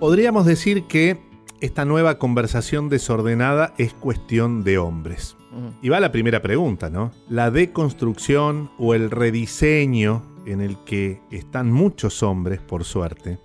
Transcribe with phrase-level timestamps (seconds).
[0.00, 1.18] Podríamos decir que
[1.60, 5.36] esta nueva conversación desordenada es cuestión de hombres.
[5.82, 7.10] Y va la primera pregunta, ¿no?
[7.28, 13.40] La deconstrucción o el rediseño en el que están muchos hombres, por suerte,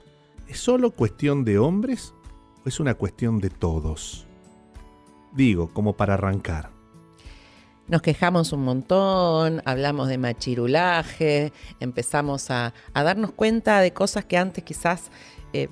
[0.48, 2.14] ¿es solo cuestión de hombres
[2.64, 4.28] o es una cuestión de todos?
[5.32, 6.70] Digo, como para arrancar.
[7.88, 14.64] Nos quejamos un montón, hablamos de machirulaje, empezamos a, darnos cuenta de cosas que antes
[14.64, 15.10] quizás
[15.52, 15.68] eh,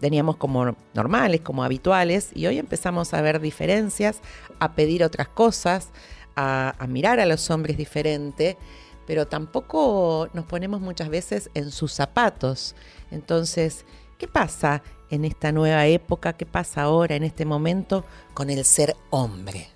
[0.00, 4.20] teníamos como normales, como habituales, y hoy empezamos a ver diferencias,
[4.58, 5.90] a pedir otras cosas,
[6.36, 8.56] a, mirar a los hombres diferente,
[9.06, 12.74] pero tampoco nos ponemos muchas veces en sus zapatos.
[13.10, 13.84] Entonces,
[14.18, 16.34] ¿qué pasa en esta nueva época?
[16.34, 19.68] ¿Qué pasa ahora, en este momento, con el ser hombre?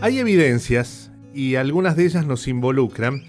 [0.00, 3.24] Hay evidencias, y algunas de ellas nos involucran,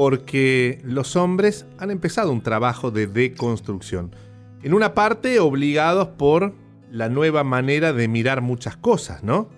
[0.00, 4.16] porque los hombres han empezado un trabajo de deconstrucción.
[4.62, 6.54] En una parte obligados por
[6.90, 9.50] la nueva manera de mirar muchas cosas, ¿no?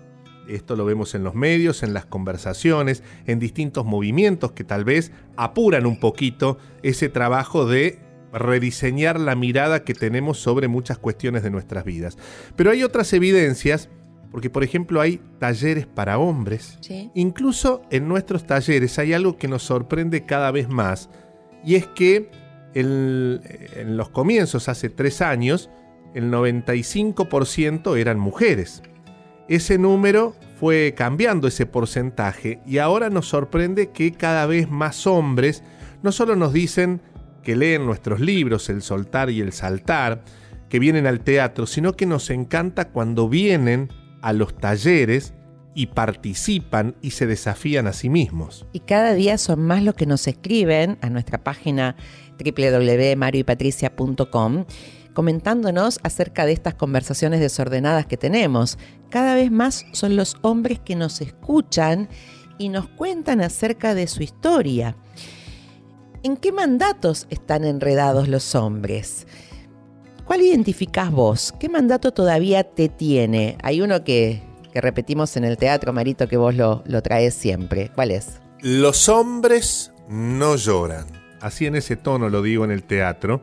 [0.49, 5.13] Esto lo vemos en los medios, en las conversaciones, en distintos movimientos que tal vez
[5.37, 8.01] apuran un poquito ese trabajo de
[8.33, 12.19] rediseñar la mirada que tenemos sobre muchas cuestiones de nuestras vidas.
[12.57, 13.91] Pero hay otras evidencias
[14.33, 16.79] porque, por ejemplo, hay talleres para hombres.
[17.15, 21.11] Incluso en nuestros talleres hay algo que nos sorprende cada vez más.
[21.65, 22.31] Y es que
[22.75, 25.69] en los comienzos, hace tres años,
[26.15, 28.83] el 95% eran mujeres.
[29.49, 35.63] Ese número fue cambiando ese porcentaje y ahora nos sorprende que cada vez más hombres
[36.03, 37.03] no solo nos dicen
[37.43, 40.23] que leen nuestros libros, El soltar y el saltar,
[40.69, 43.91] que vienen al teatro, sino que nos encanta cuando vienen
[44.23, 45.35] a los talleres
[45.75, 48.65] y participan y se desafían a sí mismos.
[48.73, 51.95] Y cada día son más los que nos escriben a nuestra página
[52.39, 54.65] www.marioypatricia.com
[55.15, 58.79] comentándonos acerca de estas conversaciones desordenadas que tenemos.
[59.11, 62.09] Cada vez más son los hombres que nos escuchan
[62.59, 64.97] y nos cuentan acerca de su historia.
[66.23, 69.27] ¿En qué mandatos están enredados los hombres?
[70.25, 71.53] ¿Cuál identificás vos?
[71.59, 73.59] ¿Qué mandato todavía te tiene?
[73.63, 74.43] Hay uno que,
[74.75, 77.91] repetimos en el teatro, Marito, que vos lo, lo traes siempre.
[77.95, 78.41] ¿Cuál es?
[78.61, 81.07] Los hombres no lloran.
[81.41, 83.43] Así en ese tono lo digo en el teatro.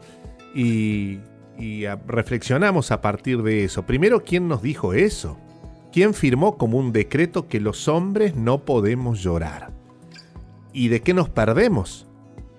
[0.56, 1.20] Y,
[1.58, 3.84] y reflexionamos a partir de eso.
[3.84, 5.38] Primero, ¿quién nos dijo eso?
[5.92, 9.72] ¿Quién firmó como un decreto que los hombres no podemos llorar?
[10.72, 12.08] ¿Y de qué nos perdemos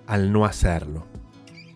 [0.05, 1.10] al no hacerlo?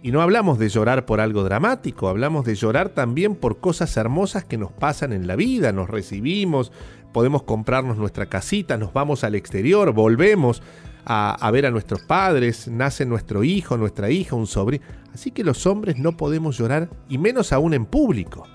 [0.05, 4.45] Y no hablamos de llorar por algo dramático, hablamos de llorar también por cosas hermosas
[4.45, 6.71] que nos pasan en la vida, nos recibimos,
[7.11, 10.61] podemos comprarnos nuestra casita, nos vamos al exterior, volvemos
[11.05, 14.85] a, ver a nuestros padres, nace nuestro hijo, nuestra hija, un sobrino.
[15.11, 18.45] Así que los hombres no podemos llorar, y menos aún en público.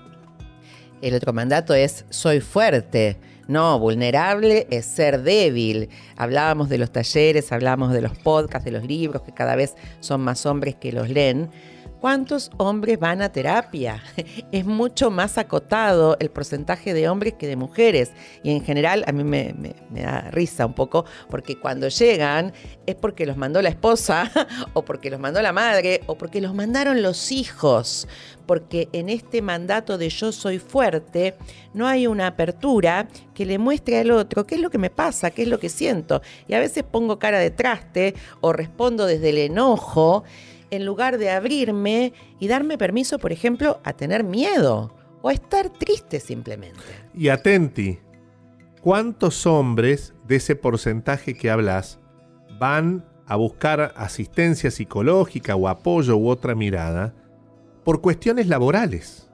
[1.01, 3.19] El otro mandato es soy fuerte.
[3.51, 5.89] No, vulnerable es ser débil.
[6.15, 10.21] Hablábamos de los talleres, hablábamos de los podcasts, de los libros, que cada vez son
[10.21, 11.51] más hombres que los leen.
[12.01, 14.01] ¿Cuántos hombres van a terapia?
[14.51, 18.11] Es mucho más acotado el porcentaje de hombres que de mujeres.
[18.41, 19.53] Y en general a mí me,
[19.91, 22.53] da risa un poco porque cuando llegan
[22.87, 24.31] es porque los mandó la esposa
[24.73, 28.07] o porque los mandó la madre o porque los mandaron los hijos.
[28.47, 31.35] Porque en este mandato de yo soy fuerte
[31.75, 35.29] no hay una apertura que le muestre al otro qué es lo que me pasa,
[35.29, 36.23] qué es lo que siento.
[36.47, 40.23] Y a veces pongo cara de traste o respondo desde el enojo
[40.71, 45.69] en lugar de abrirme y darme permiso, por ejemplo, a tener miedo o a estar
[45.69, 46.79] triste simplemente.
[47.13, 47.99] Y atenti,
[48.81, 51.99] ¿cuántos hombres de ese porcentaje que hablas
[52.57, 57.13] van a buscar asistencia psicológica o apoyo u otra mirada
[57.83, 59.27] por cuestiones laborales?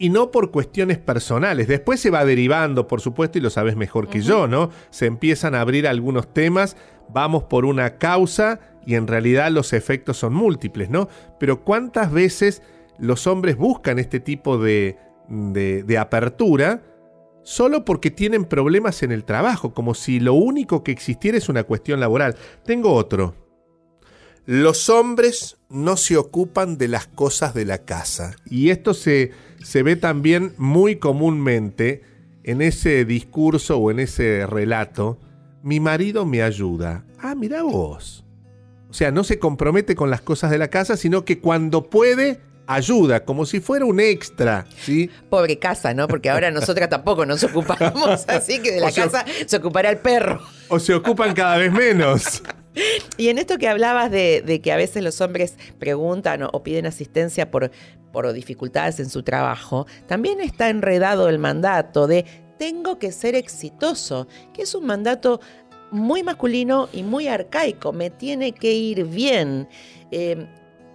[0.00, 1.68] y no por cuestiones personales.
[1.68, 4.70] Después se va derivando, por supuesto, y lo sabes mejor que yo, ¿no?
[4.88, 6.74] Se empiezan a abrir algunos temas,
[7.10, 11.08] vamos por una causa y en realidad los efectos son múltiples, ¿no?
[11.38, 12.62] Pero ¿cuántas veces
[12.98, 14.96] los hombres buscan este tipo de,
[15.28, 16.82] de, apertura
[17.42, 21.64] solo porque tienen problemas en el trabajo, como si lo único que existiera es una
[21.64, 22.36] cuestión laboral?
[22.64, 23.34] Tengo otro.
[24.46, 28.34] Los hombres no se ocupan de las cosas de la casa.
[28.46, 32.02] Y esto se, se ve también muy comúnmente
[32.42, 35.18] en ese discurso o en ese relato.
[35.62, 37.04] Mi marido me ayuda.
[37.18, 38.24] Ah, mira vos.
[38.90, 42.40] O sea, no se compromete con las cosas de la casa, sino que cuando puede,
[42.66, 45.10] ayuda, como si fuera un extra, ¿sí?
[45.28, 46.06] Pobre casa, ¿no?
[46.08, 50.40] Porque ahora nosotras tampoco nos ocupamos, así que de la casa se ocupará el perro.
[50.68, 52.42] O se ocupan cada vez menos.
[53.16, 57.50] Y en esto que hablabas de, que a veces los hombres preguntan o, piden asistencia
[57.50, 57.72] por,
[58.12, 62.24] por dificultades en su trabajo, también está enredado el mandato de
[62.60, 65.40] tengo que ser exitoso, que es un mandato
[65.90, 69.68] muy masculino y muy arcaico, me tiene que ir bien.
[70.10, 70.46] Eh,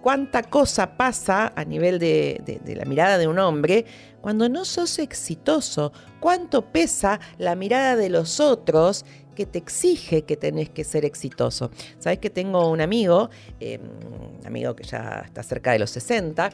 [0.06, 3.84] cuánta cosa pasa a nivel de, la mirada de un hombre
[4.20, 9.04] cuando no sos exitoso, cuánto pesa la mirada de los otros
[9.34, 11.72] que te exige que tenés que ser exitoso.
[11.98, 16.50] Sabes que tengo un amigo, un amigo que ya está cerca de los 60,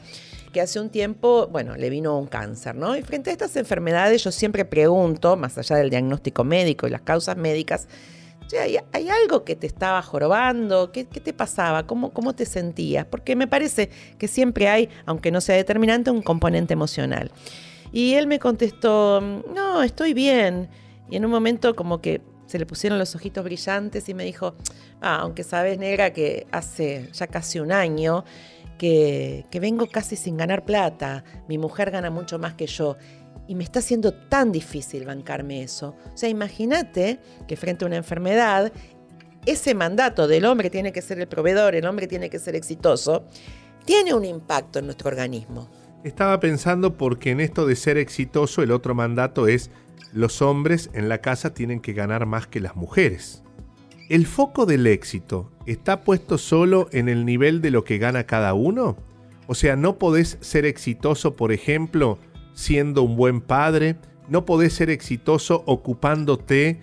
[0.51, 2.97] que hace un tiempo, bueno, le vino un cáncer, ¿no?
[2.97, 7.01] Y frente a estas enfermedades yo siempre pregunto, más allá del diagnóstico médico y las
[7.01, 7.87] causas médicas,
[8.57, 10.91] ¿hay, algo que te estaba jorobando?
[10.91, 11.85] ¿Qué, te pasaba?
[11.85, 13.05] ¿Cómo, ¿Cómo te sentías?
[13.05, 17.31] Porque me parece que siempre hay, aunque no sea determinante, un componente emocional.
[17.91, 20.69] Y él me contestó, no, estoy bien.
[21.09, 24.55] Y en un momento como que se le pusieron los ojitos brillantes y me dijo,
[25.01, 28.25] ah, aunque sabes, negra, que hace ya casi un año
[28.77, 32.97] que, que vengo casi sin ganar plata, mi mujer gana mucho más que yo
[33.47, 35.95] y me está haciendo tan difícil bancarme eso.
[36.13, 38.71] O sea, imagínate que frente a una enfermedad,
[39.45, 43.25] ese mandato del hombre tiene que ser el proveedor, el hombre tiene que ser exitoso,
[43.85, 45.69] tiene un impacto en nuestro organismo.
[46.03, 49.71] Estaba pensando porque en esto de ser exitoso el otro mandato es
[50.13, 53.43] los hombres en la casa tienen que ganar más que las mujeres.
[54.09, 58.53] ¿El foco del éxito está puesto solo en el nivel de lo que gana cada
[58.53, 58.97] uno?
[59.47, 62.19] O sea, no podés ser exitoso, por ejemplo,
[62.53, 63.97] siendo un buen padre,
[64.29, 66.81] no podés ser exitoso ocupándote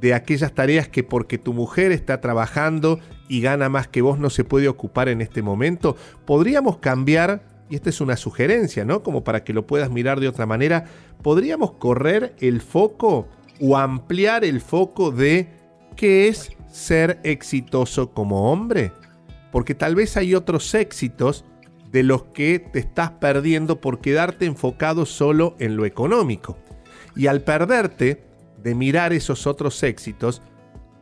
[0.00, 4.30] de aquellas tareas que porque tu mujer está trabajando y gana más que vos no
[4.30, 5.96] se puede ocupar en este momento.
[6.24, 9.02] Podríamos cambiar, y esta es una sugerencia, ¿no?
[9.02, 10.86] Como para que lo puedas mirar de otra manera,
[11.22, 13.28] podríamos correr el foco
[13.60, 15.48] o ampliar el foco de
[15.96, 18.92] qué es ser exitoso como hombre.
[19.52, 21.44] Porque tal vez hay otros éxitos
[21.90, 26.56] de los que te estás perdiendo por quedarte enfocado solo en lo económico.
[27.16, 28.22] Y al perderte
[28.62, 30.42] de mirar esos otros éxitos,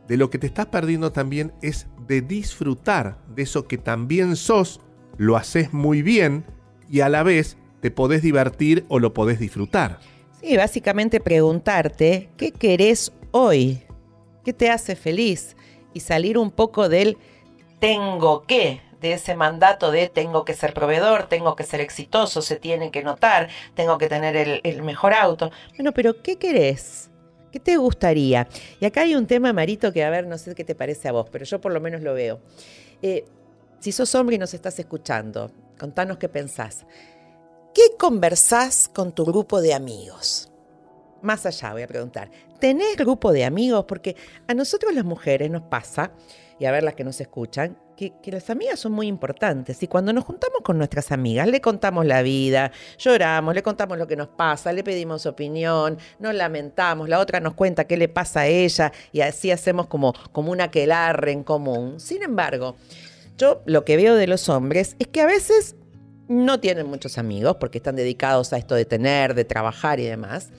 [0.07, 4.81] de lo que te estás perdiendo también es de disfrutar de eso que también sos,
[5.17, 6.45] lo haces muy bien
[6.89, 9.99] y a la vez te podés divertir o lo podés disfrutar.
[10.41, 13.83] Sí, básicamente preguntarte qué querés hoy,
[14.43, 15.55] qué te hace feliz
[15.93, 17.17] y salir un poco del
[17.79, 22.55] tengo que, de ese mandato de tengo que ser proveedor, tengo que ser exitoso, se
[22.57, 25.51] tiene que notar, tengo que tener el, mejor auto.
[25.75, 27.09] Bueno, pero ¿qué querés?
[27.51, 28.47] ¿Qué te gustaría?
[28.79, 31.11] Y acá hay un tema, Marito, que a ver, no sé qué te parece a
[31.11, 32.39] vos, pero yo por lo menos lo veo.
[33.01, 33.25] Eh,
[33.79, 36.85] si sos hombre y nos estás escuchando, contanos qué pensás.
[37.73, 40.51] ¿Qué conversás con tu grupo de amigos?
[41.21, 42.29] Más allá voy a preguntar,
[42.59, 43.85] ¿tenés grupo de amigos?
[43.85, 44.15] Porque
[44.47, 46.11] a nosotros las mujeres nos pasa,
[46.59, 50.13] y a ver las que nos escuchan, que, las amigas son muy importantes y cuando
[50.13, 54.29] nos juntamos con nuestras amigas le contamos la vida, lloramos, le contamos lo que nos
[54.29, 58.93] pasa, le pedimos opinión, nos lamentamos, la otra nos cuenta qué le pasa a ella
[59.11, 61.99] y así hacemos como, como una quelarre en común.
[61.99, 62.77] Sin embargo,
[63.37, 65.75] yo lo que veo de los hombres es que a veces
[66.29, 70.51] no tienen muchos amigos porque están dedicados a esto de tener, de trabajar y demás.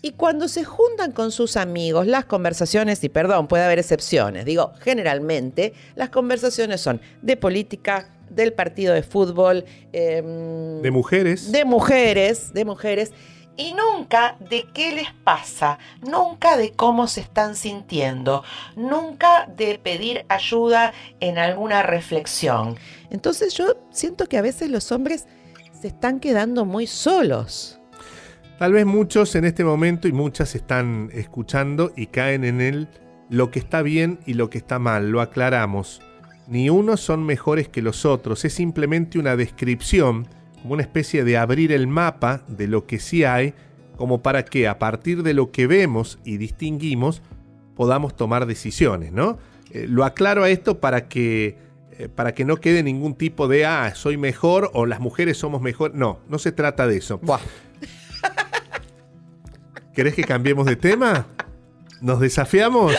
[0.00, 4.72] Y cuando se juntan con sus amigos, las conversaciones, y perdón, puede haber excepciones, digo,
[4.80, 11.50] generalmente las conversaciones son de política, del partido de fútbol, em, de mujeres.
[11.50, 13.12] De mujeres, de mujeres.
[13.56, 18.44] Y nunca de qué les pasa, nunca de cómo se están sintiendo,
[18.76, 22.76] nunca de pedir ayuda en alguna reflexión.
[23.10, 25.26] Entonces yo siento que a veces los hombres
[25.80, 27.77] se están quedando muy solos.
[28.58, 32.88] Tal vez muchos en este momento y muchas están escuchando y caen en él
[33.30, 35.10] lo que está bien y lo que está mal.
[35.10, 36.02] Lo aclaramos.
[36.48, 38.44] Ni unos son mejores que los otros.
[38.44, 40.26] Es simplemente una descripción,
[40.60, 43.54] como una especie de abrir el mapa de lo que sí hay,
[43.96, 47.22] como para que a partir de lo que vemos y distinguimos
[47.76, 49.38] podamos tomar decisiones, ¿no?
[49.70, 51.56] Eh, lo aclaro a esto para que
[51.96, 55.62] eh, para que no quede ningún tipo de ah, soy mejor o las mujeres somos
[55.62, 55.94] mejor.
[55.94, 57.20] No, no se trata de eso.
[59.98, 61.26] ¿Querés que cambiemos de tema?
[62.00, 62.94] ¿Nos desafiamos?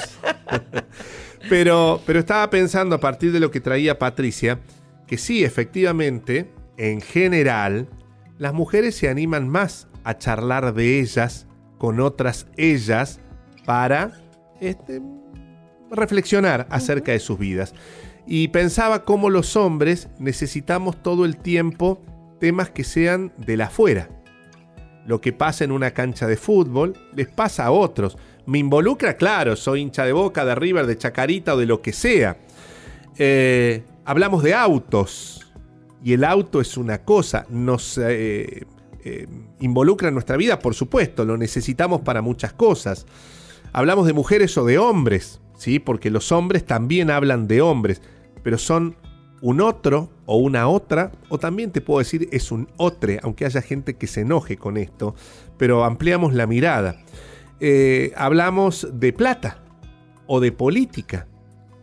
[1.50, 4.60] pero, pero estaba pensando a partir de lo que traía Patricia,
[5.08, 7.88] que sí, efectivamente, en general,
[8.38, 13.22] las mujeres se animan más a charlar de ellas con otras ellas
[13.63, 14.20] para
[14.60, 15.01] este,
[15.89, 17.74] reflexionar acerca de sus vidas.
[18.27, 22.03] Y pensaba cómo los hombres necesitamos todo el tiempo
[22.41, 24.10] temas que sean de la afuera
[25.10, 28.16] lo que pasa en una cancha de fútbol les pasa a otros.
[28.46, 31.94] Me involucra, claro, soy hincha de Boca, de River, de Chacarita o de lo que
[31.94, 32.38] sea.
[33.18, 35.51] Eh, hablamos de autos
[36.04, 38.68] y el auto es una cosa, nos eh,
[39.04, 39.28] eh,
[39.62, 43.08] involucra en nuestra vida, por supuesto, lo necesitamos para muchas cosas.
[43.74, 45.80] Hablamos de mujeres o de hombres, ¿sí?
[45.80, 48.00] porque los hombres también hablan de hombres,
[48.44, 48.96] pero son
[49.41, 53.62] un otro o una otra, o también te puedo decir es un otre, aunque haya
[53.62, 55.15] gente que se enoje con esto,
[55.58, 56.98] pero ampliamos la mirada.
[57.60, 59.60] Eh, hablamos de plata
[60.27, 61.27] o de política.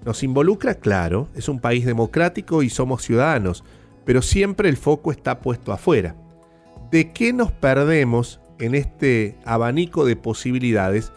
[0.05, 3.65] Nos involucra, claro, es un país democrático y somos ciudadanos,
[4.05, 6.15] pero siempre el foco está puesto afuera.
[6.91, 11.13] ¿De qué nos perdemos en este abanico de posibilidades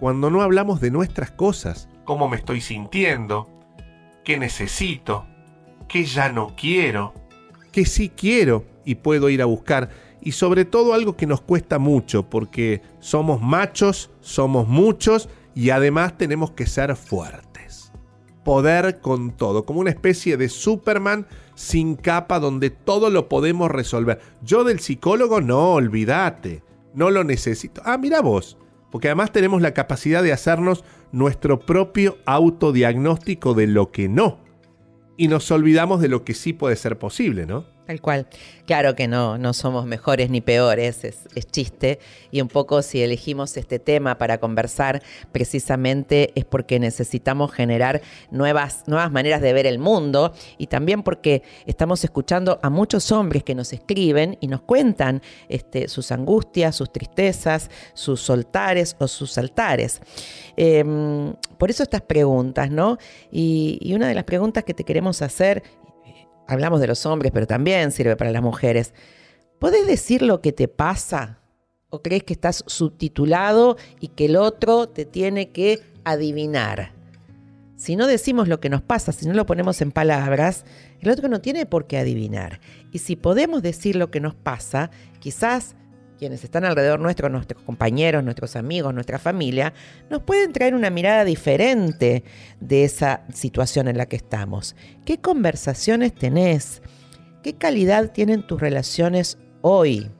[0.00, 1.88] cuando no hablamos de nuestras cosas?
[2.04, 3.48] ¿Cómo me estoy sintiendo?
[4.24, 5.26] ¿Qué necesito?
[5.92, 7.12] ¿Qué ya no quiero?
[7.70, 9.90] ¿Qué sí quiero y puedo ir a buscar?
[10.22, 16.16] Y sobre todo algo que nos cuesta mucho porque somos machos, somos muchos y además
[16.16, 17.92] tenemos que ser fuertes.
[18.42, 24.18] Poder con todo, como una especie de Superman sin capa donde todo lo podemos resolver.
[24.40, 26.62] Yo del psicólogo no, olvídate,
[26.94, 27.82] no lo necesito.
[27.84, 28.56] Ah, mira vos,
[28.90, 34.41] porque además tenemos la capacidad de hacernos nuestro propio autodiagnóstico de lo que no.
[35.16, 37.66] Y nos olvidamos de lo que sí puede ser posible, ¿no?
[37.86, 38.28] Tal cual.
[38.64, 41.98] Claro que no, no somos mejores ni peores, es, chiste.
[42.30, 48.84] Y un poco si elegimos este tema para conversar, precisamente es porque necesitamos generar nuevas,
[48.86, 53.56] nuevas maneras de ver el mundo y también porque estamos escuchando a muchos hombres que
[53.56, 60.00] nos escriben y nos cuentan este, sus angustias, sus tristezas, sus soltares o sus altares.
[60.56, 62.98] Em, por eso estas preguntas, ¿no?
[63.32, 65.64] Y, y una de las preguntas que te queremos hacer
[66.48, 68.94] hablamos de los hombres, pero también sirve para las mujeres.
[69.58, 71.38] ¿Puedes decir lo que te pasa?
[71.88, 76.92] ¿O crees que estás subtitulado y que el otro te tiene que adivinar?
[77.76, 80.64] Si no decimos lo que nos pasa, si no lo ponemos en palabras,
[81.00, 82.60] el otro no tiene por qué adivinar.
[82.92, 85.74] Y si podemos decir lo que nos pasa, quizás
[86.22, 89.74] quienes están alrededor nuestro, nuestros compañeros, nuestros amigos, nuestra familia,
[90.08, 92.22] nos pueden traer una mirada diferente
[92.60, 94.76] de esa situación en la que estamos.
[95.04, 96.80] ¿Qué conversaciones tenés?
[97.42, 100.12] ¿Qué calidad tienen tus relaciones hoy?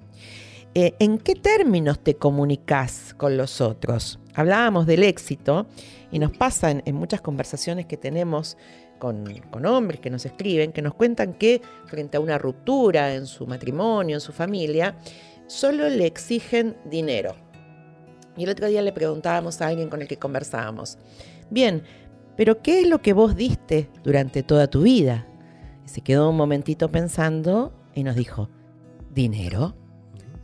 [0.75, 4.19] Eh, ¿En qué términos te comunicas con los otros?
[4.35, 5.69] Hablábamos del éxito
[6.11, 8.57] y nos pasa en, muchas conversaciones que tenemos
[8.99, 13.27] con, con, hombres que nos escriben, que nos cuentan que frente a una ruptura en
[13.27, 14.97] su matrimonio, en su familia,
[15.53, 17.37] solo le exigen dinero.
[18.37, 20.99] Y el otro día le preguntábamos a alguien con el que conversábamos,
[21.51, 21.83] bien,
[22.37, 25.27] pero ¿qué es lo que vos diste durante toda tu vida?
[25.85, 28.49] Y se quedó un momentito pensando y nos dijo,
[29.11, 29.77] dinero.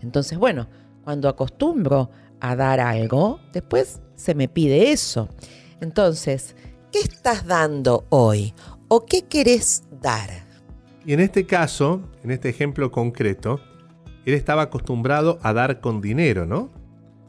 [0.03, 0.69] Entonces, bueno,
[1.03, 2.11] cuando acostumbro
[2.41, 5.31] a dar algo, después se me pide eso.
[5.81, 6.55] Entonces,
[6.93, 8.53] ¿qué estás dando hoy?
[8.89, 10.29] ¿O qué querés dar?
[11.07, 13.61] Y en este caso, en este ejemplo concreto,
[14.29, 16.69] él estaba acostumbrado a dar con dinero, ¿no?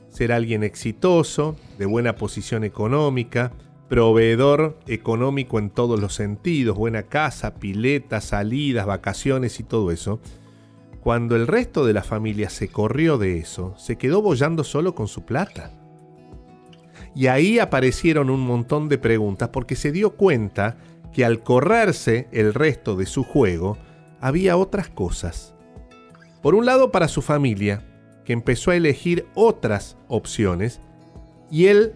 [0.10, 3.53] Ser alguien exitoso, de buena posición económica,
[3.88, 10.20] proveedor económico en todos los sentidos, buena casa, pileta, salidas, vacaciones y todo eso.
[11.00, 15.08] Cuando el resto de la familia se corrió de eso, se quedó bollando solo con
[15.08, 15.72] su plata.
[17.15, 20.75] Y ahí aparecieron un montón de preguntas porque se dio cuenta
[21.13, 23.77] que al correrse el resto de su juego,
[24.20, 25.56] había otras cosas
[26.41, 27.84] por un lado para su familia,
[28.25, 30.79] que empezó a elegir otras opciones,
[31.51, 31.93] y él,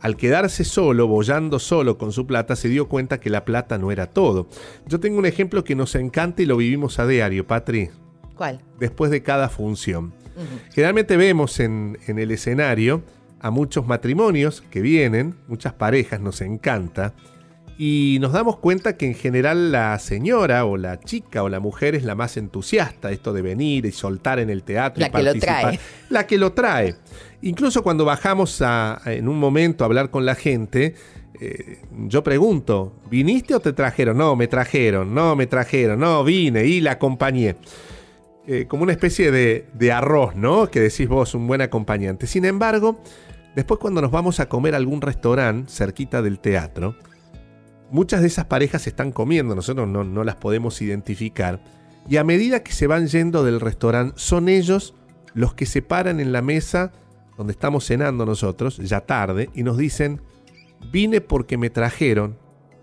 [0.00, 3.90] al quedarse solo, bollando solo con su plata, se dio cuenta que la plata no
[3.90, 4.46] era todo.
[4.86, 7.90] Yo tengo un ejemplo que nos encanta y lo vivimos a diario, Patri.
[8.36, 8.60] ¿Cuál?
[8.78, 10.12] Después de cada función.
[10.72, 13.02] Generalmente vemos en, en el escenario
[13.40, 17.14] a muchos matrimonios que vienen, muchas parejas, nos encanta,
[17.78, 21.94] y nos damos cuenta que en general la señora o la chica o la mujer
[21.94, 25.00] es la más entusiasta, esto de venir y soltar en el teatro.
[25.00, 25.80] La que lo trae.
[26.08, 26.94] La que lo trae.
[27.42, 30.94] Incluso cuando bajamos a, en un momento a hablar con la gente,
[31.38, 34.16] eh, yo pregunto, ¿viniste o te trajeron?
[34.16, 37.56] No, me trajeron, no, me trajeron, no, vine y la acompañé.
[38.46, 40.70] Eh, como una especie de, de arroz, ¿no?
[40.70, 42.26] Que decís vos, un buen acompañante.
[42.26, 43.00] Sin embargo,
[43.54, 46.94] después cuando nos vamos a comer a algún restaurante cerquita del teatro,
[47.90, 51.62] muchas de esas parejas están comiendo, nosotros no, las podemos identificar,
[52.08, 54.94] y a medida que se van yendo del restaurante, son ellos
[55.34, 56.92] los que se paran en la mesa
[57.36, 60.22] donde estamos cenando nosotros, ya tarde, y nos dicen,
[60.90, 62.38] vine porque me trajeron,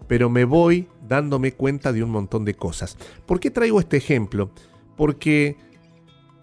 [0.07, 2.98] pero me voy dándome cuenta de un montón de cosas.
[3.25, 4.51] ¿Por qué traigo este ejemplo?
[4.95, 5.57] Porque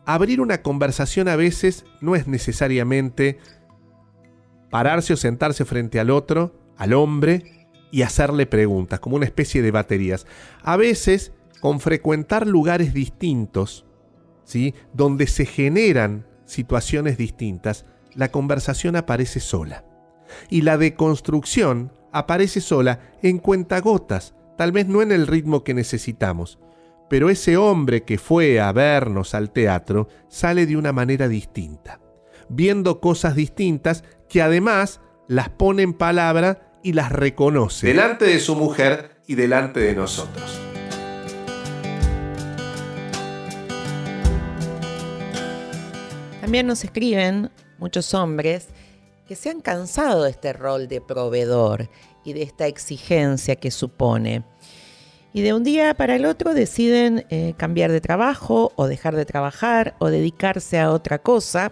[0.07, 3.39] abrir una conversación a veces no es necesariamente
[4.71, 7.60] pararse o sentarse frente al otro, al hombre,
[7.91, 10.27] y hacerle preguntas, como una especie de baterías.
[10.63, 13.87] A veces, con frecuentar lugares distintos,
[14.45, 14.75] ¿sí?
[14.93, 19.85] donde se generan situaciones distintas, la conversación aparece sola.
[20.49, 26.59] Y la deconstrucción aparece sola en cuentagotas, tal vez no en el ritmo que necesitamos.
[27.09, 32.01] Pero ese hombre que fue a vernos al teatro sale de una manera distinta,
[32.49, 38.57] viendo cosas distintas que además las pone en palabra y las reconoce delante de su
[38.57, 40.59] mujer y delante de nosotros.
[46.41, 48.69] También nos escriben muchos hombres
[49.29, 51.89] que se han cansado de este rol de proveedor
[52.25, 54.43] y de esta exigencia que supone.
[55.33, 59.25] Y de un día para el otro deciden eh, cambiar de trabajo o dejar de
[59.25, 61.71] trabajar o dedicarse a otra cosa.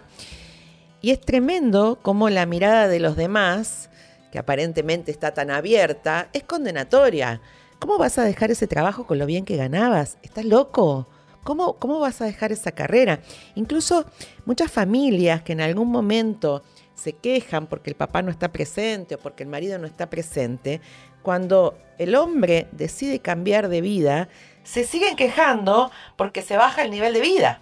[1.01, 3.89] Y es tremendo como la mirada de los demás,
[4.31, 7.41] que aparentemente está tan abierta, es condenatoria.
[7.79, 10.17] ¿Cómo vas a dejar ese trabajo con lo bien que ganabas?
[10.21, 11.07] ¿Estás loco?
[11.43, 13.21] ¿Cómo, ¿Cómo vas a dejar esa carrera?
[13.55, 14.05] Incluso
[14.45, 19.19] muchas familias que en algún momento se quejan porque el papá no está presente o
[19.19, 20.81] porque el marido no está presente,
[21.21, 24.29] cuando el hombre decide cambiar de vida,
[24.63, 27.61] se siguen quejando porque se baja el nivel de vida.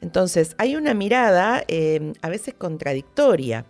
[0.00, 3.64] Entonces, hay una mirada eh, a veces contradictoria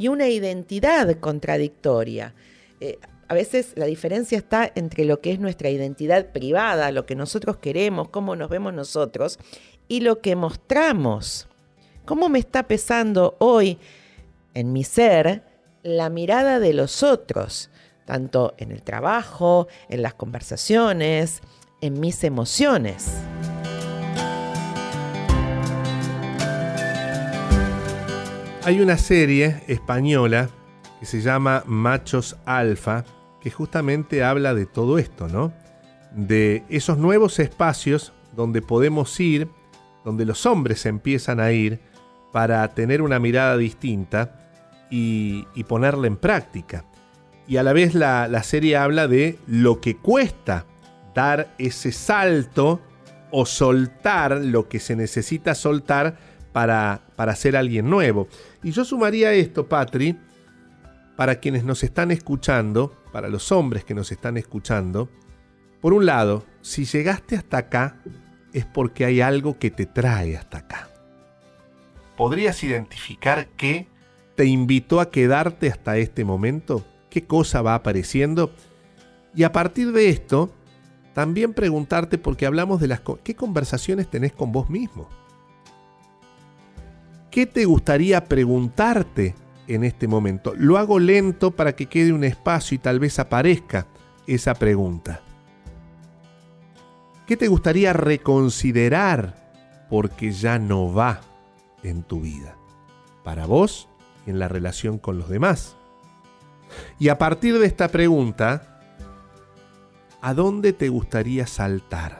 [0.00, 2.32] y una identidad contradictoria.
[2.80, 7.14] Eh, a veces la diferencia está entre lo que es nuestra identidad privada, lo que
[7.14, 9.38] nosotros queremos, cómo nos vemos nosotros,
[9.88, 11.48] y lo que mostramos.
[12.06, 13.76] ¿Cómo me está pesando hoy
[14.54, 15.42] en mi ser
[15.82, 17.68] la mirada de los otros,
[18.06, 21.42] tanto en el trabajo, en las conversaciones,
[21.82, 23.12] en mis emociones.
[28.70, 30.48] Hay una serie española
[31.00, 33.04] que se llama Machos Alfa,
[33.40, 35.52] que justamente habla de todo esto, ¿no?
[36.12, 39.48] De esos nuevos espacios donde podemos ir,
[40.04, 41.80] donde los hombres empiezan a ir
[42.32, 44.38] para tener una mirada distinta
[44.88, 46.84] y, ponerla en práctica.
[47.48, 50.64] Y a la vez la, serie habla de lo que cuesta
[51.12, 52.80] dar ese salto
[53.32, 58.28] o soltar lo que se necesita soltar para, para ser alguien nuevo.
[58.62, 60.16] Y yo sumaría esto, Patri,
[61.16, 65.08] para quienes nos están escuchando, para los hombres que nos están escuchando.
[65.80, 67.96] Por un lado, si llegaste hasta acá,
[68.52, 70.88] es porque hay algo que te trae hasta acá.
[72.16, 73.86] ¿Podrías identificar qué
[74.34, 76.84] te invitó a quedarte hasta este momento?
[77.08, 78.52] ¿Qué cosa va apareciendo?
[79.34, 80.52] Y a partir de esto,
[81.14, 83.02] también preguntarte, porque hablamos de las...
[83.24, 85.08] ¿Qué conversaciones tenés con vos mismo?
[87.30, 89.36] ¿Qué te gustaría preguntarte
[89.68, 90.52] en este momento?
[90.56, 93.86] Lo hago lento para que quede un espacio y tal vez aparezca
[94.26, 95.20] esa pregunta.
[97.26, 99.52] ¿Qué te gustaría reconsiderar
[99.88, 101.20] porque ya no va
[101.84, 102.56] en tu vida?
[103.22, 103.88] Para vos
[104.26, 105.76] en la relación con los demás.
[106.98, 108.80] Y a partir de esta pregunta,
[110.20, 112.19] ¿a dónde te gustaría saltar?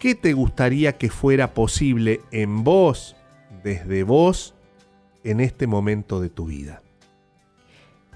[0.00, 3.16] ¿Qué te gustaría que fuera posible en vos,
[3.62, 4.54] desde vos,
[5.24, 6.82] en este momento de tu vida?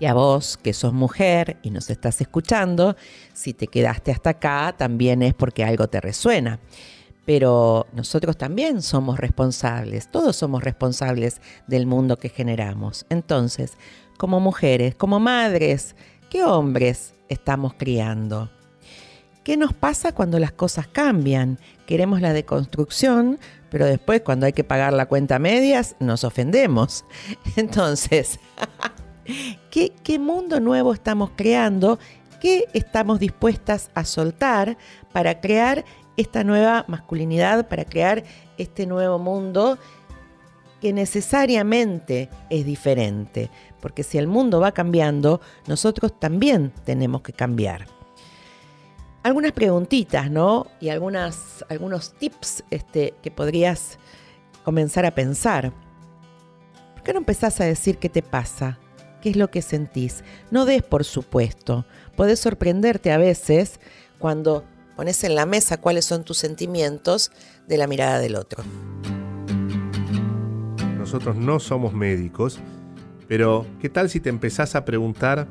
[0.00, 2.96] Y a vos, que sos mujer y nos estás escuchando,
[3.34, 6.58] si te quedaste hasta acá, también es porque algo te resuena
[7.26, 13.06] pero nosotros también somos responsables, todos somos responsables del mundo que generamos.
[13.08, 13.78] Entonces,
[14.18, 15.96] como mujeres, como madres,
[16.28, 18.50] ¿qué hombres estamos criando?
[19.44, 21.58] ¿Qué nos pasa cuando las cosas cambian?
[21.86, 27.04] Queremos la deconstrucción, pero después cuando hay que pagar la cuenta medias nos ofendemos.
[27.56, 28.40] Entonces,
[29.70, 31.98] ¿qué, ¿qué mundo nuevo estamos creando?
[32.40, 34.78] ¿Qué estamos dispuestas a soltar
[35.12, 35.84] para crear
[36.16, 38.24] esta nueva masculinidad, para crear
[38.56, 39.78] este nuevo mundo
[40.80, 47.93] que necesariamente es diferente, porque si el mundo va cambiando, nosotros también tenemos que cambiar.
[49.24, 50.66] Algunas preguntitas, ¿no?
[50.80, 53.98] Y algunas, algunos tips este, que podrías
[54.64, 55.72] comenzar a pensar.
[56.92, 58.78] ¿Por qué no empezás a decir qué te pasa?
[59.22, 60.24] ¿Qué es lo que sentís?
[60.50, 61.86] No des por supuesto.
[62.16, 63.80] Podés sorprenderte a veces
[64.18, 64.62] cuando
[64.94, 67.32] pones en la mesa cuáles son tus sentimientos
[67.66, 68.62] de la mirada del otro.
[70.98, 72.58] Nosotros no somos médicos,
[73.26, 75.48] pero ¿qué tal si te empezás a preguntar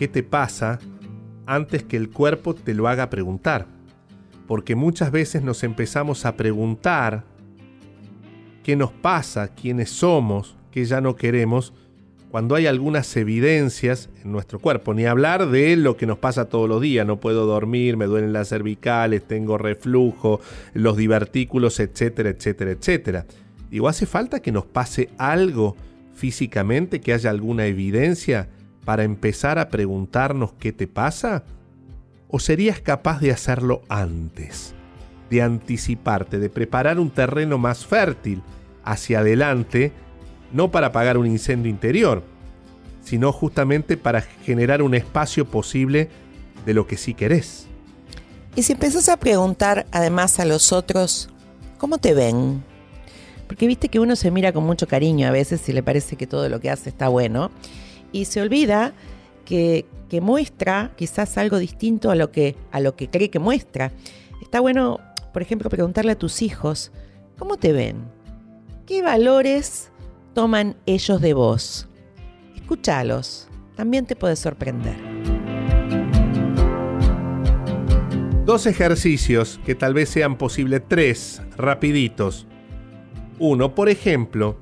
[0.00, 0.80] qué te pasa
[1.46, 3.66] antes que el cuerpo te lo haga preguntar?
[4.46, 7.24] Porque muchas veces nos empezamos a preguntar
[8.62, 11.72] qué nos pasa, quiénes somos, qué ya no queremos,
[12.34, 16.68] cuando hay algunas evidencias en nuestro cuerpo, ni hablar de lo que nos pasa todos
[16.68, 20.40] los días, no puedo dormir, me duelen las cervicales, tengo reflujo,
[20.72, 23.26] los divertículos, etcétera, etcétera, etcétera.
[23.70, 25.76] Digo, ¿hace falta que nos pase algo
[26.12, 28.48] físicamente, que haya alguna evidencia
[28.84, 31.44] para empezar a preguntarnos qué te pasa?
[32.28, 34.74] ¿O serías capaz de hacerlo antes?
[35.30, 38.42] De anticiparte, de preparar un terreno más fértil
[38.84, 39.92] hacia adelante,
[40.52, 42.22] no para apagar un incendio interior,
[43.02, 46.08] sino justamente para generar un espacio posible
[46.66, 47.66] de lo que sí querés.
[48.56, 51.28] Y si empezás a preguntar además a los otros,
[51.78, 52.62] ¿cómo te ven?
[53.46, 56.26] Porque viste que uno se mira con mucho cariño a veces si le parece que
[56.26, 57.50] todo lo que hace está bueno
[58.14, 58.94] y se olvida
[59.44, 63.92] que, que muestra quizás algo distinto a lo, que, a lo que cree que muestra.
[64.40, 65.00] Está bueno,
[65.32, 66.92] por ejemplo, preguntarle a tus hijos,
[67.36, 67.96] ¿cómo te ven?
[68.86, 69.90] ¿Qué valores
[70.32, 71.88] toman ellos de vos?
[72.54, 74.94] Escúchalos, también te puede sorprender.
[78.44, 82.46] Dos ejercicios que tal vez sean posibles, tres, rapiditos.
[83.40, 84.56] Uno, por ejemplo,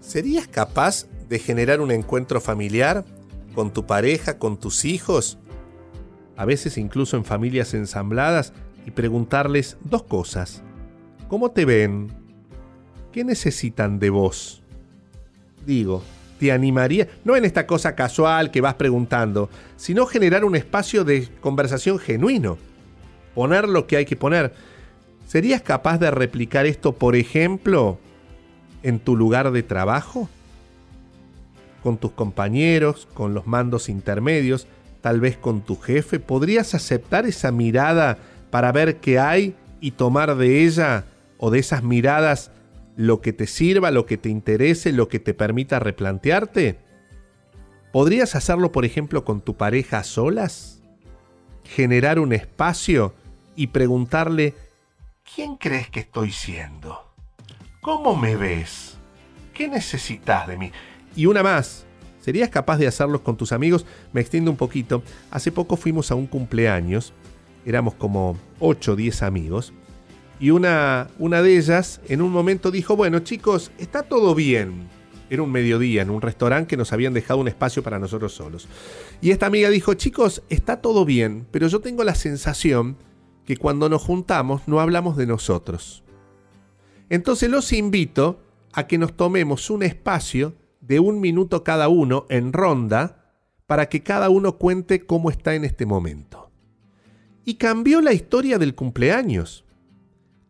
[0.00, 3.04] ¿serías capaz de generar un encuentro familiar
[3.54, 5.38] con tu pareja, con tus hijos?
[6.36, 8.52] A veces incluso en familias ensambladas
[8.86, 10.62] y preguntarles dos cosas.
[11.28, 12.08] ¿Cómo te ven?
[13.12, 14.62] ¿Qué necesitan de vos?
[15.64, 16.02] Digo,
[16.38, 21.28] te animaría, no en esta cosa casual que vas preguntando, sino generar un espacio de
[21.40, 22.58] conversación genuino.
[23.34, 24.54] Poner lo que hay que poner.
[25.26, 27.98] ¿Serías capaz de replicar esto, por ejemplo,
[28.82, 30.28] en tu lugar de trabajo?
[31.86, 34.66] Con tus compañeros, con los mandos intermedios,
[35.02, 36.18] tal vez con tu jefe.
[36.18, 38.18] ¿Podrías aceptar esa mirada
[38.50, 41.04] para ver qué hay y tomar de ella
[41.38, 42.50] o de esas miradas
[42.96, 46.76] lo que te sirva, lo que te interese, lo que te permita replantearte?
[47.92, 50.82] ¿Podrías hacerlo, por ejemplo, con tu pareja a solas?
[51.62, 53.14] Generar un espacio
[53.54, 54.54] y preguntarle,
[55.36, 57.14] ¿quién crees que estoy siendo?
[57.80, 58.98] ¿Cómo me ves?
[59.54, 60.72] ¿Qué necesitas de mí?
[61.16, 61.86] Y una más,
[62.20, 63.86] ¿serías capaz de hacerlos con tus amigos?
[64.12, 65.02] Me extiendo un poquito.
[65.30, 67.14] Hace poco fuimos a un cumpleaños,
[67.64, 69.72] éramos como 8 o 10 amigos,
[70.38, 74.94] y una, una de ellas en un momento dijo, bueno chicos, está todo bien.
[75.28, 78.68] Era un mediodía en un restaurante que nos habían dejado un espacio para nosotros solos.
[79.20, 82.96] Y esta amiga dijo, chicos, está todo bien, pero yo tengo la sensación
[83.44, 86.04] que cuando nos juntamos no hablamos de nosotros.
[87.08, 88.40] Entonces los invito
[88.72, 90.54] a que nos tomemos un espacio
[90.86, 93.24] de un minuto cada uno en ronda
[93.66, 96.50] para que cada uno cuente cómo está en este momento.
[97.44, 99.64] Y cambió la historia del cumpleaños.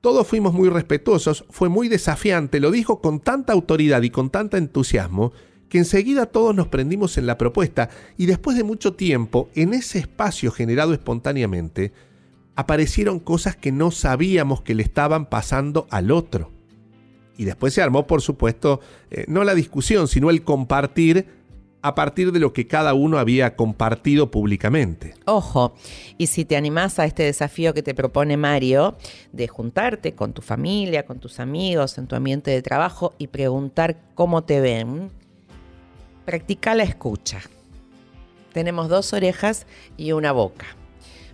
[0.00, 4.56] Todos fuimos muy respetuosos, fue muy desafiante, lo dijo con tanta autoridad y con tanto
[4.56, 5.32] entusiasmo,
[5.68, 9.98] que enseguida todos nos prendimos en la propuesta y después de mucho tiempo, en ese
[9.98, 11.92] espacio generado espontáneamente,
[12.54, 16.55] aparecieron cosas que no sabíamos que le estaban pasando al otro.
[17.36, 21.26] Y después se armó, por supuesto, eh, no la discusión, sino el compartir
[21.86, 25.14] a partir de lo que cada uno había compartido públicamente.
[25.24, 25.74] Ojo,
[26.18, 28.96] y si te animás a este desafío que te propone Mario,
[29.32, 33.98] de juntarte con tu familia, con tus amigos, en tu ambiente de trabajo y preguntar
[34.16, 35.10] cómo te ven,
[36.24, 37.40] practica la escucha.
[38.52, 40.66] Tenemos dos orejas y una boca.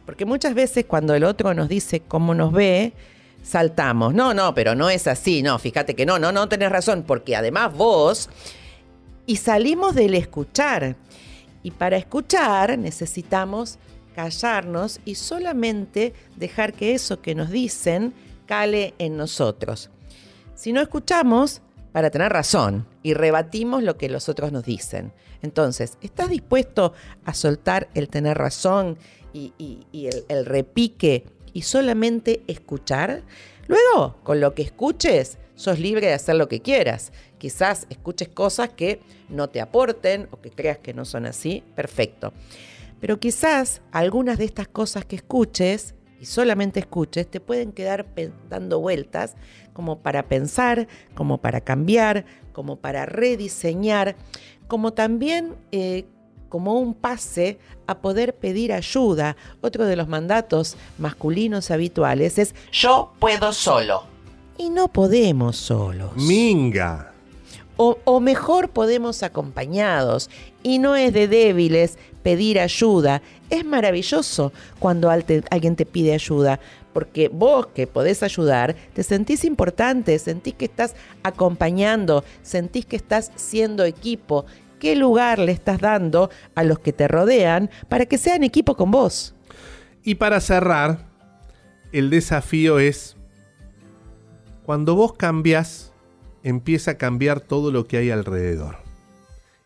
[0.04, 2.92] Porque muchas veces cuando el otro nos dice cómo nos ve,
[3.42, 4.14] saltamos.
[4.14, 5.42] No, no, pero no es así.
[5.42, 7.04] No, fíjate que no, no, no tenés razón.
[7.06, 8.28] Porque además vos...
[9.24, 10.96] Y salimos del escuchar.
[11.62, 13.78] Y para escuchar necesitamos
[14.16, 18.12] callarnos y solamente dejar que eso que nos dicen
[18.46, 19.90] cale en nosotros.
[20.54, 25.12] Si no escuchamos, para tener razón y rebatimos lo que los otros nos dicen.
[25.42, 28.96] Entonces, ¿estás dispuesto a soltar el tener razón
[29.34, 29.52] y,
[30.28, 33.22] el, repique y solamente escuchar,
[33.66, 37.12] luego con lo que escuches sos libre de hacer lo que quieras.
[37.38, 42.32] Quizás escuches cosas que no te aporten o que creas que no son así, perfecto.
[43.00, 48.06] Pero quizás algunas de estas cosas que escuches y solamente escuches te pueden quedar
[48.48, 49.34] dando vueltas
[49.72, 54.14] como para pensar, como para cambiar, como para rediseñar,
[54.68, 56.06] como también eh,
[56.52, 59.38] como un pase a poder pedir ayuda.
[59.62, 64.02] Otro de los mandatos masculinos habituales es yo puedo solo.
[64.58, 66.14] Y no podemos solos.
[66.14, 67.14] Minga.
[67.78, 70.28] O, mejor podemos acompañados.
[70.62, 73.22] Y no es de débiles pedir ayuda.
[73.48, 76.60] Es maravilloso cuando alguien te pide ayuda,
[76.92, 83.32] porque vos que podés ayudar, te sentís importante, sentís que estás acompañando, sentís que estás
[83.36, 84.44] siendo equipo,
[84.82, 88.90] qué lugar le estás dando a los que te rodean para que sean equipo con
[88.90, 89.32] vos.
[90.02, 91.06] Y para cerrar,
[91.92, 93.16] el desafío es,
[94.64, 95.92] cuando vos cambias,
[96.42, 98.78] empieza a cambiar todo lo que hay alrededor.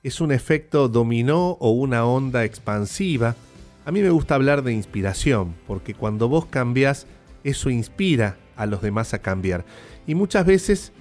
[0.02, 3.36] Es un efecto dominó o una onda expansiva.
[3.86, 7.06] A mí me gusta hablar de inspiración, porque cuando vos cambias,
[7.42, 9.64] eso inspira a los demás a cambiar.
[10.06, 10.92] Y muchas veces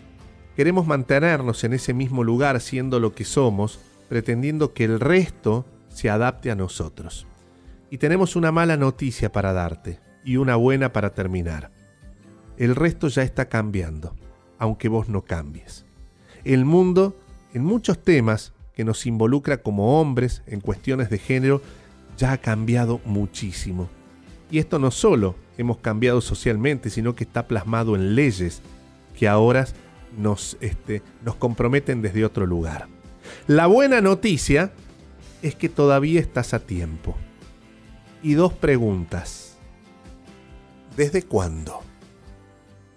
[0.55, 6.09] queremos mantenernos en ese mismo lugar siendo lo que somos, pretendiendo que el resto se
[6.09, 7.25] adapte a nosotros.
[7.89, 11.71] Y tenemos una mala noticia para darte y una buena para terminar.
[12.57, 14.15] El resto ya está cambiando,
[14.57, 15.85] aunque vos no cambies.
[16.43, 17.17] El mundo,
[17.53, 21.61] en muchos temas que nos involucra como hombres en cuestiones de género,
[22.17, 23.89] ya ha cambiado muchísimo.
[24.51, 28.61] Y esto no solo hemos cambiado socialmente, sino que está plasmado en leyes
[29.17, 29.65] que ahora
[30.17, 32.87] nos, este, nos comprometen desde otro lugar.
[33.47, 34.71] La buena noticia
[35.41, 37.15] es que todavía estás a tiempo.
[38.23, 39.57] Y dos preguntas.
[40.97, 41.81] ¿Desde cuándo?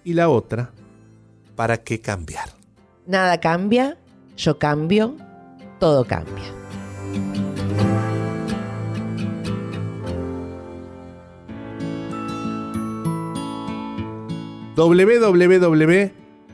[0.05, 0.71] Y la otra,
[1.57, 2.49] ¿para qué cambiar?
[3.07, 3.99] Nada cambia,
[4.37, 5.17] yo cambio,
[5.79, 6.55] todo cambia.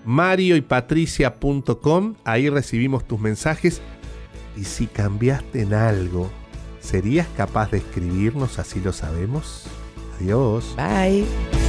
[0.04, 3.80] www.marioypatricia.com, ahí recibimos tus mensajes
[4.56, 6.30] y si cambiaste en algo,
[6.80, 9.66] ¿serías capaz de escribirnos así lo sabemos?
[10.20, 10.74] Adiós.
[10.76, 11.63] Bye.